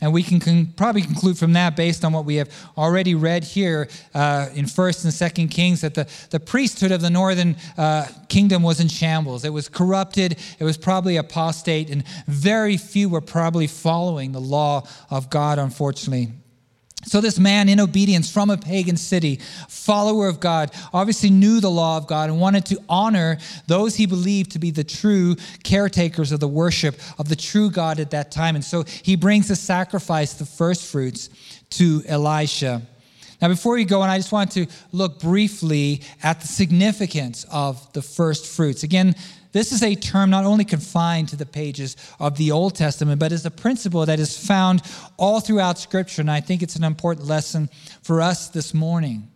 [0.00, 3.44] And we can con- probably conclude from that, based on what we have already read
[3.44, 8.08] here uh, in First and Second Kings, that the, the priesthood of the northern uh,
[8.28, 9.44] kingdom was in shambles.
[9.44, 10.36] It was corrupted.
[10.58, 16.32] It was probably apostate, and very few were probably following the law of God, unfortunately.
[17.04, 21.70] So, this man in obedience from a pagan city, follower of God, obviously knew the
[21.70, 25.34] law of God and wanted to honor those he believed to be the true
[25.64, 28.54] caretakers of the worship of the true God at that time.
[28.54, 31.28] And so he brings the sacrifice, the first fruits,
[31.70, 32.82] to Elisha.
[33.40, 37.92] Now, before we go on, I just want to look briefly at the significance of
[37.92, 38.84] the first fruits.
[38.84, 39.16] Again,
[39.52, 43.32] this is a term not only confined to the pages of the Old Testament, but
[43.32, 44.82] is a principle that is found
[45.18, 46.22] all throughout Scripture.
[46.22, 47.68] And I think it's an important lesson
[48.02, 49.28] for us this morning.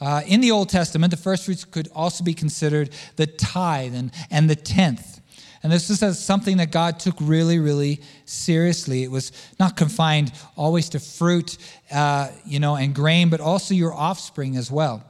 [0.00, 4.10] Uh, in the Old Testament, the first fruits could also be considered the tithe and,
[4.30, 5.20] and the tenth.
[5.62, 9.04] And this is something that God took really, really seriously.
[9.04, 11.56] It was not confined always to fruit,
[11.92, 15.04] uh, you know, and grain, but also your offspring as well.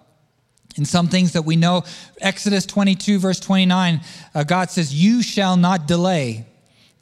[0.77, 1.85] In some things that we know,
[2.21, 4.01] Exodus 22, verse 29,
[4.35, 6.47] uh, God says, You shall not delay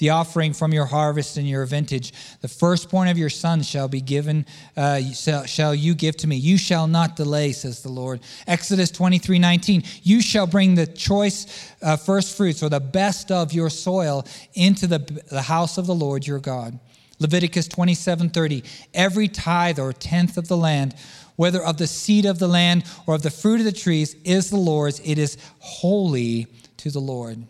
[0.01, 2.13] the offering from your harvest and your vintage.
[2.41, 6.37] The firstborn of your sons shall be given, uh, shall, shall you give to me.
[6.37, 8.21] You shall not delay, says the Lord.
[8.47, 13.53] Exodus 23, 19, You shall bring the choice uh, first fruits or the best of
[13.53, 14.99] your soil into the,
[15.31, 16.79] the house of the Lord your God.
[17.19, 20.95] Leviticus 27, 30, Every tithe or tenth of the land
[21.41, 24.51] whether of the seed of the land or of the fruit of the trees, is
[24.51, 25.01] the Lord's.
[25.01, 27.43] It is holy to the Lord.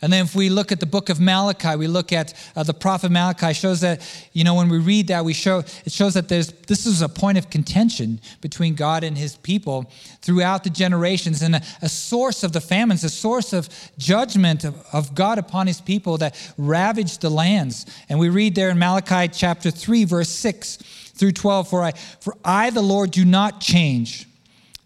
[0.00, 2.74] And then if we look at the book of Malachi, we look at uh, the
[2.74, 4.00] prophet Malachi shows that,
[4.32, 7.08] you know, when we read that, we show, it shows that there's, this is a
[7.08, 9.88] point of contention between God and his people
[10.20, 14.84] throughout the generations and a, a source of the famines, a source of judgment of,
[14.92, 17.86] of God upon his people that ravaged the lands.
[18.08, 22.36] And we read there in Malachi chapter 3, verse 6 through 12, for I, for
[22.44, 24.26] I, the Lord, do not change.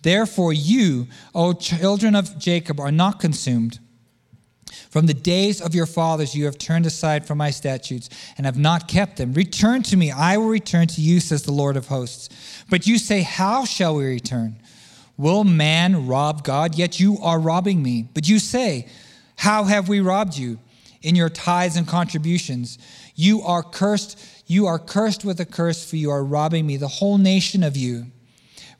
[0.02, 3.78] Therefore, you, O children of Jacob, are not consumed.
[4.90, 8.58] From the days of your fathers, you have turned aside from my statutes and have
[8.58, 9.32] not kept them.
[9.32, 12.28] Return to me, I will return to you, says the Lord of hosts.
[12.68, 14.56] But you say, How shall we return?
[15.16, 16.74] Will man rob God?
[16.74, 18.10] Yet you are robbing me.
[18.12, 18.88] But you say,
[19.36, 20.58] How have we robbed you?
[21.00, 22.78] In your tithes and contributions.
[23.16, 24.22] You are cursed.
[24.46, 27.76] You are cursed with a curse, for you are robbing me, the whole nation of
[27.76, 28.06] you.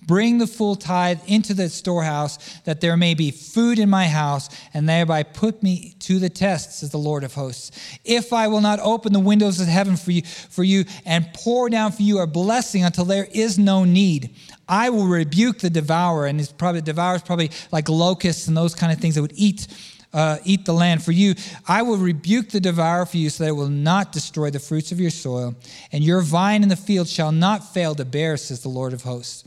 [0.07, 4.49] Bring the full tithe into the storehouse, that there may be food in my house,
[4.73, 7.73] and thereby put me to the test, says the Lord of hosts.
[8.05, 11.69] If I will not open the windows of heaven for you, for you and pour
[11.69, 14.37] down for you a blessing until there is no need,
[14.69, 18.77] I will rebuke the devourer, and it's probably devour is probably like locusts and those
[18.77, 19.67] kind of things that would eat.
[20.13, 21.35] Uh, eat the land for you.
[21.69, 24.91] I will rebuke the devourer for you so that it will not destroy the fruits
[24.91, 25.55] of your soil,
[25.93, 29.03] and your vine in the field shall not fail to bear, says the Lord of
[29.03, 29.45] hosts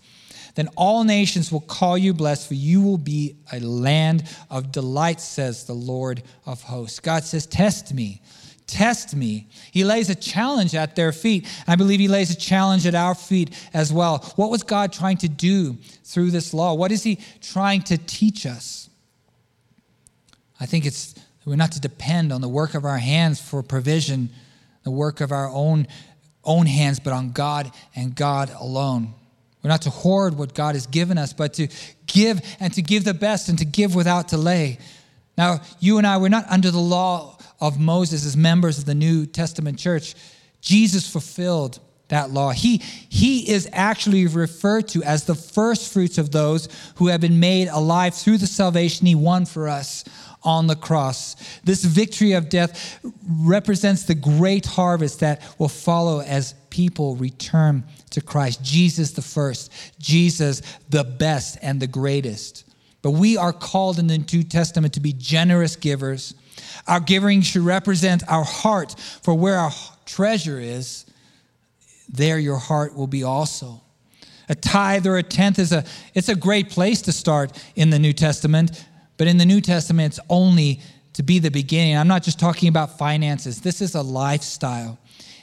[0.59, 5.21] then all nations will call you blessed, for you will be a land of delight,
[5.21, 6.99] says the Lord of hosts.
[6.99, 8.21] God says, Test me.
[8.67, 9.47] Test me.
[9.71, 11.47] He lays a challenge at their feet.
[11.65, 14.17] I believe he lays a challenge at our feet as well.
[14.35, 16.73] What was God trying to do through this law?
[16.73, 18.88] What is he trying to teach us?
[20.59, 24.29] I think it's we're not to depend on the work of our hands for provision,
[24.83, 25.87] the work of our own
[26.43, 29.13] own hands, but on God and God alone.
[29.63, 31.67] We're not to hoard what God has given us, but to
[32.05, 34.79] give and to give the best and to give without delay.
[35.37, 38.95] Now, you and I, we're not under the law of Moses as members of the
[38.95, 40.15] New Testament church.
[40.61, 42.51] Jesus fulfilled that law.
[42.51, 47.39] He, he is actually referred to as the first fruits of those who have been
[47.39, 50.03] made alive through the salvation he won for us
[50.43, 51.35] on the cross.
[51.63, 52.99] This victory of death
[53.29, 58.63] represents the great harvest that will follow as people return to Christ.
[58.63, 62.65] Jesus the first, Jesus the best and the greatest.
[63.01, 66.33] But we are called in the New Testament to be generous givers.
[66.87, 69.71] Our giving should represent our heart, for where our
[70.05, 71.05] treasure is,
[72.09, 73.81] there your heart will be also.
[74.49, 75.83] A tithe or a tenth is a
[76.15, 78.83] it's a great place to start in the New Testament,
[79.19, 80.79] but in the New Testament it's only
[81.13, 81.97] to be the beginning.
[81.97, 83.59] I'm not just talking about finances.
[83.59, 84.97] This is a lifestyle.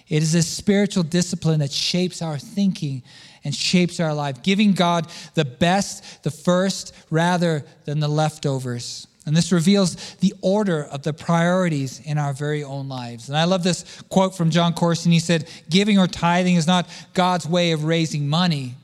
[0.08, 3.02] It is a spiritual discipline that shapes our thinking
[3.44, 9.08] and shapes our life, giving God the best, the first, rather than the leftovers.
[9.26, 13.28] And this reveals the order of the priorities in our very own lives.
[13.28, 15.12] And I love this quote from Jon Courson.
[15.12, 18.74] He said, Giving or tithing is not God's way of raising money.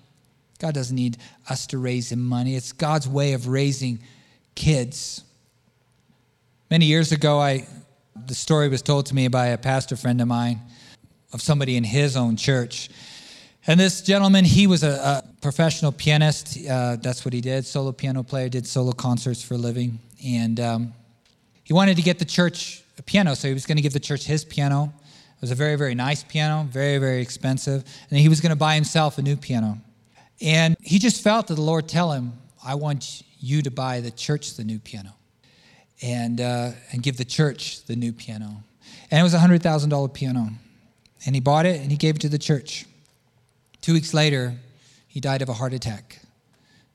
[0.58, 1.16] God doesn't need
[1.48, 4.00] us to raise him money, it's God's way of raising
[4.54, 5.24] kids.
[6.70, 7.66] Many years ago, I,
[8.26, 10.60] the story was told to me by a pastor friend of mine
[11.32, 12.90] of somebody in his own church.
[13.66, 16.58] And this gentleman, he was a, a professional pianist.
[16.68, 19.98] Uh, that's what he did, solo piano player, did solo concerts for a living.
[20.24, 20.94] And um,
[21.62, 24.00] he wanted to get the church a piano, so he was going to give the
[24.00, 24.92] church his piano.
[25.36, 27.84] It was a very, very nice piano, very, very expensive.
[28.10, 29.78] And he was going to buy himself a new piano.
[30.40, 32.32] And he just felt that the Lord tell him,
[32.64, 35.14] I want you to buy the church the new piano
[36.00, 38.62] and, uh, and give the church the new piano.
[39.10, 40.48] And it was a $100,000 piano.
[41.26, 42.86] And he bought it and he gave it to the church.
[43.80, 44.54] Two weeks later,
[45.06, 46.20] he died of a heart attack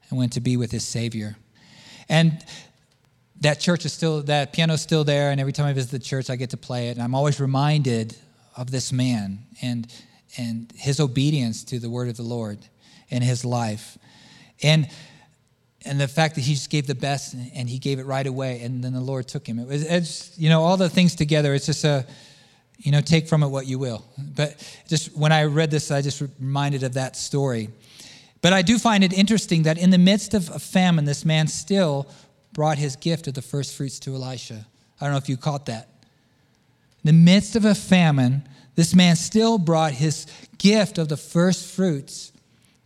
[0.09, 1.35] and went to be with his Savior.
[2.09, 2.43] And
[3.41, 5.31] that church is still, that piano is still there.
[5.31, 6.91] And every time I visit the church, I get to play it.
[6.91, 8.15] And I'm always reminded
[8.55, 9.91] of this man and,
[10.37, 12.59] and his obedience to the word of the Lord
[13.09, 13.97] in his life.
[14.63, 14.89] And
[15.87, 18.61] and the fact that he just gave the best and he gave it right away
[18.61, 21.53] and then the lord took him it was it's you know all the things together
[21.53, 22.05] it's just a
[22.79, 24.05] you know, take from it what you will.
[24.17, 24.55] But
[24.87, 27.69] just when I read this, I just reminded of that story.
[28.41, 31.47] But I do find it interesting that in the midst of a famine, this man
[31.47, 32.07] still
[32.53, 34.65] brought his gift of the first fruits to Elisha.
[35.01, 35.89] I don't know if you caught that.
[37.03, 40.27] In the midst of a famine, this man still brought his
[40.57, 42.31] gift of the first fruits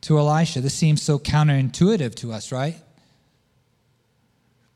[0.01, 0.61] to Elisha.
[0.61, 2.77] This seems so counterintuitive to us, right?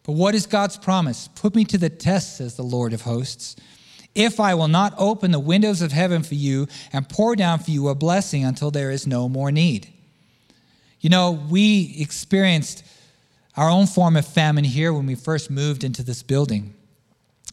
[0.05, 1.29] But what is God's promise?
[1.35, 3.55] Put me to the test, says the Lord of hosts
[4.15, 7.69] if I will not open the windows of heaven for you and pour down for
[7.69, 9.89] you a blessing until there is no more need.
[11.01, 12.83] You know, we experienced
[13.57, 16.73] our own form of famine here when we first moved into this building.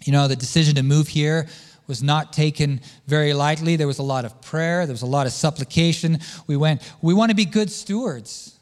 [0.05, 1.49] You know, the decision to move here
[1.89, 3.77] was not taken very lightly.
[3.77, 6.21] There was a lot of prayer, there was a lot of supplication.
[6.47, 8.57] We went, we want to be good stewards.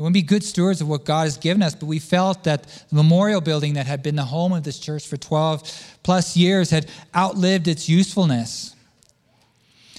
[0.00, 2.62] We to be good stewards of what God has given us, but we felt that
[2.88, 6.70] the memorial building that had been the home of this church for 12 plus years
[6.70, 8.74] had outlived its usefulness.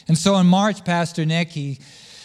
[0.08, 1.80] And so in March, Pastor Nick, he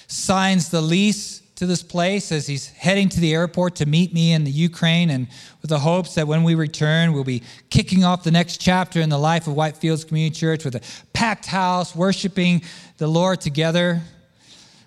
[0.07, 4.33] signs the lease to this place as he's heading to the airport to meet me
[4.33, 5.27] in the Ukraine, and
[5.61, 9.11] with the hopes that when we return, we'll be kicking off the next chapter in
[9.11, 12.63] the life of Whitefields Community Church with a packed house, worshiping
[12.97, 14.01] the Lord together.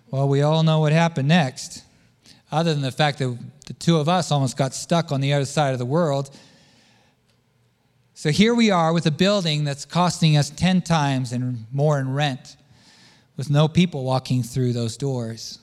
[0.09, 1.83] Well, we all know what happened next,
[2.51, 3.37] other than the fact that
[3.67, 6.29] the two of us almost got stuck on the other side of the world.
[8.13, 12.13] So here we are with a building that's costing us 10 times and more in
[12.13, 12.57] rent,
[13.37, 15.59] with no people walking through those doors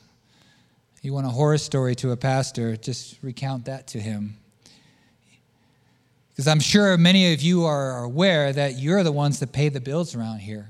[1.07, 4.37] you want a horror story to a pastor, just recount that to him.
[6.33, 9.81] Because I'm sure many of you are aware that you're the ones that pay the
[9.81, 10.69] bills around here.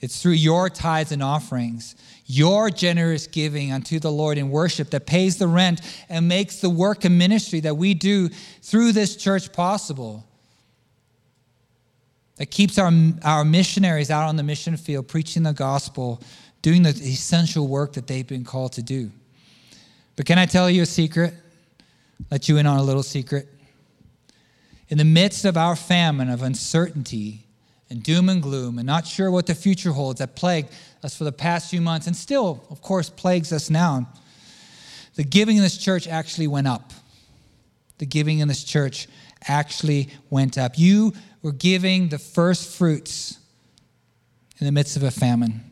[0.00, 5.06] It's through your tithes and offerings, your generous giving unto the Lord in worship that
[5.06, 8.28] pays the rent and makes the work and ministry that we do
[8.62, 10.24] through this church possible.
[12.36, 12.92] That keeps our,
[13.24, 16.20] our missionaries out on the mission field preaching the gospel
[16.60, 19.10] doing the essential work that they've been called to do.
[20.16, 21.32] But can I tell you a secret?
[22.30, 23.48] Let you in on a little secret.
[24.88, 27.45] In the midst of our famine of uncertainty
[27.90, 30.70] and doom and gloom and not sure what the future holds that plagued
[31.02, 34.08] us for the past few months and still, of course, plagues us now,
[35.14, 36.92] the giving in this church actually went up.
[37.98, 39.08] The giving in this church
[39.48, 40.78] actually went up.
[40.78, 41.12] You
[41.42, 43.38] were giving the first fruits
[44.58, 45.62] in the midst of a famine.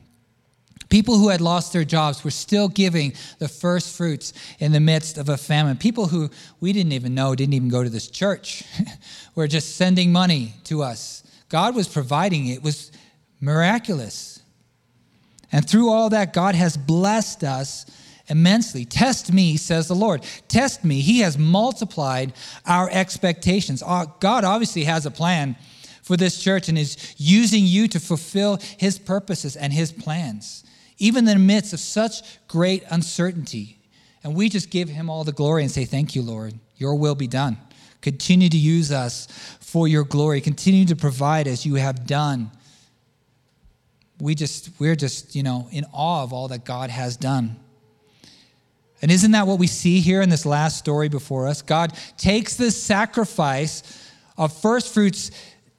[0.89, 5.19] People who had lost their jobs were still giving the first fruits in the midst
[5.19, 5.77] of a famine.
[5.77, 8.63] People who we didn't even know didn't even go to this church
[9.35, 11.25] were just sending money to us.
[11.55, 12.91] God was providing it, was
[13.41, 14.43] miraculous.
[15.53, 17.87] And through all that, God has blessed us
[18.27, 18.85] immensely.
[18.85, 20.25] Test me, says the Lord.
[20.49, 21.01] Test me.
[21.01, 22.33] He has multiplied
[22.67, 23.85] our expectations.
[23.87, 25.55] Uh, God obviously has a plan
[26.03, 30.65] for this church and is using you to fulfill his purposes and his plans
[30.99, 33.79] even in the midst of such great uncertainty.
[34.25, 36.55] And we just give him all the glory and say, Thank you, Lord.
[36.77, 37.59] Your will be done.
[38.01, 39.29] Continue to use us
[39.75, 40.41] for your glory.
[40.41, 42.49] Continue to provide as you have done.
[44.21, 47.57] We just, we're just, you know, in awe of all that God has done.
[49.03, 51.61] And isn't that what we see here in this last story before us?
[51.61, 53.83] God takes this sacrifice
[54.39, 55.33] of first fruits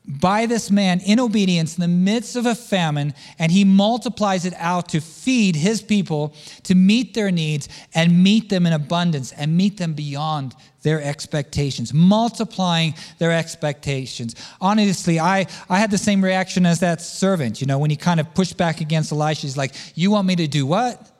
[0.05, 4.53] by this man in obedience in the midst of a famine, and he multiplies it
[4.57, 6.33] out to feed his people,
[6.63, 10.53] to meet their needs, and meet them in abundance, and meet them beyond
[10.85, 14.35] their expectations, multiplying their expectations.
[14.61, 18.19] Honestly, I, I had the same reaction as that servant, you know, when he kind
[18.19, 19.41] of pushed back against Elisha.
[19.41, 21.11] He's like, You want me to do what?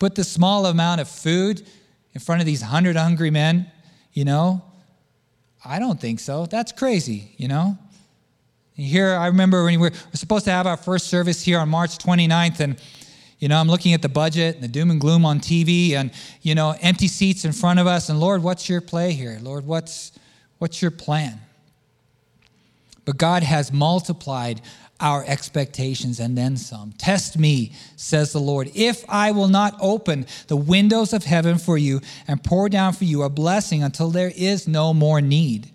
[0.00, 1.64] Put the small amount of food
[2.12, 3.70] in front of these hundred hungry men,
[4.12, 4.62] you know?
[5.64, 6.46] I don't think so.
[6.46, 7.78] That's crazy, you know?
[8.74, 11.98] Here, I remember when we were supposed to have our first service here on March
[11.98, 12.82] 29th, and
[13.38, 16.10] you know, I'm looking at the budget and the doom and gloom on TV, and
[16.42, 18.08] you know, empty seats in front of us.
[18.08, 19.38] And Lord, what's your play here?
[19.42, 20.12] Lord, what's
[20.58, 21.40] what's your plan?
[23.04, 24.60] But God has multiplied
[25.00, 26.92] our expectations and then some.
[26.98, 31.78] Test me, says the Lord, if I will not open the windows of heaven for
[31.78, 35.70] you and pour down for you a blessing until there is no more need.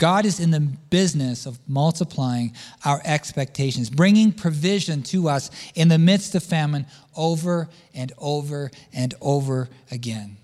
[0.00, 2.54] God is in the business of multiplying
[2.86, 9.12] our expectations, bringing provision to us in the midst of famine over and over and
[9.20, 10.38] over again.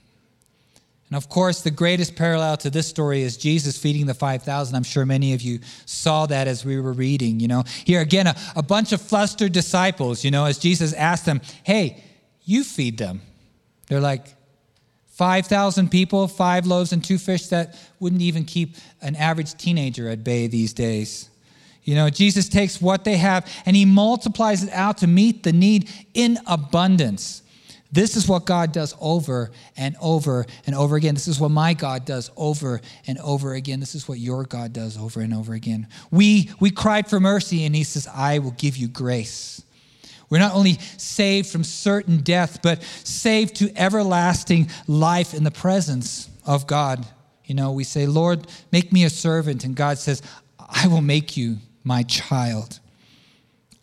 [1.08, 4.76] And of course, the greatest parallel to this story is Jesus feeding the 5,000.
[4.76, 7.40] I'm sure many of you saw that as we were reading.
[7.40, 11.24] You know, here again, a, a bunch of flustered disciples, you know, as Jesus asked
[11.24, 12.04] them, Hey,
[12.44, 13.22] you feed them.
[13.88, 14.35] They're like,
[15.16, 20.22] 5,000 people, five loaves and two fish that wouldn't even keep an average teenager at
[20.22, 21.30] bay these days.
[21.84, 25.54] You know, Jesus takes what they have and he multiplies it out to meet the
[25.54, 27.40] need in abundance.
[27.90, 31.14] This is what God does over and over and over again.
[31.14, 33.80] This is what my God does over and over again.
[33.80, 35.86] This is what your God does over and over again.
[36.10, 39.62] We, we cried for mercy, and He says, I will give you grace.
[40.28, 46.28] We're not only saved from certain death, but saved to everlasting life in the presence
[46.44, 47.06] of God.
[47.44, 49.64] You know, we say, Lord, make me a servant.
[49.64, 50.22] And God says,
[50.58, 52.80] I will make you my child.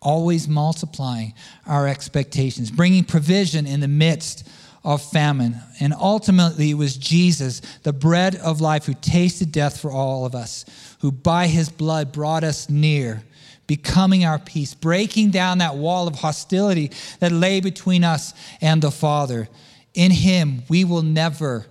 [0.02, 1.34] Always multiplying
[1.66, 4.46] our expectations, bringing provision in the midst
[4.84, 5.56] of famine.
[5.80, 10.36] And ultimately, it was Jesus, the bread of life, who tasted death for all of
[10.36, 10.66] us,
[11.00, 13.24] who by his blood brought us near,
[13.68, 18.92] becoming our peace, breaking down that wall of hostility that lay between us and the
[18.92, 19.48] Father.
[19.94, 21.66] In him, we will never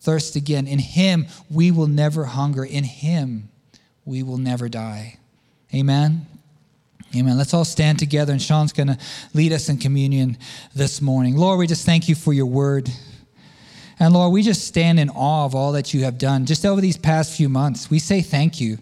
[0.00, 0.66] thirst again.
[0.66, 2.64] In him, we will never hunger.
[2.64, 3.48] In him,
[4.04, 5.18] we will never die.
[5.74, 6.26] Amen.
[7.14, 7.38] Amen.
[7.38, 8.98] Let's all stand together, and Sean's going to
[9.32, 10.38] lead us in communion
[10.74, 11.36] this morning.
[11.36, 12.90] Lord, we just thank you for your word.
[13.98, 16.80] And Lord, we just stand in awe of all that you have done just over
[16.80, 17.88] these past few months.
[17.90, 18.78] We say thank you.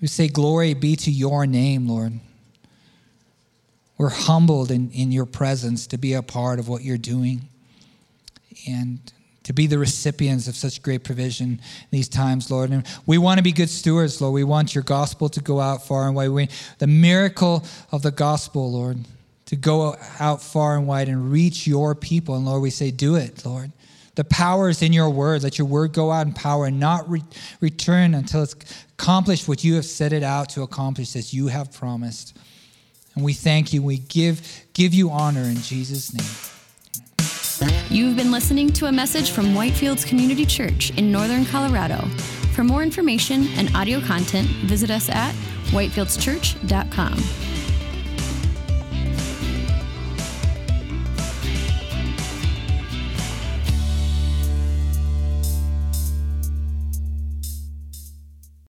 [0.00, 2.20] We say, Glory be to your name, Lord.
[3.96, 7.48] We're humbled in, in your presence to be a part of what you're doing.
[8.68, 9.00] And
[9.48, 11.58] to be the recipients of such great provision
[11.90, 12.68] these times, Lord.
[12.68, 14.34] And we want to be good stewards, Lord.
[14.34, 16.28] We want your gospel to go out far and wide.
[16.28, 18.98] We, the miracle of the gospel, Lord,
[19.46, 22.36] to go out far and wide and reach your people.
[22.36, 23.72] And Lord, we say, do it, Lord.
[24.18, 25.44] The power is in your word.
[25.44, 27.22] Let your word go out in power and not re-
[27.60, 28.56] return until it's
[28.94, 32.36] accomplished what you have set it out to accomplish, as you have promised.
[33.14, 33.80] And we thank you.
[33.80, 36.26] We give, give you honor in Jesus' name.
[37.90, 42.04] You've been listening to a message from Whitefields Community Church in Northern Colorado.
[42.54, 45.32] For more information and audio content, visit us at
[45.70, 47.47] whitefieldschurch.com.